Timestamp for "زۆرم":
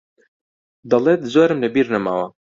1.33-1.59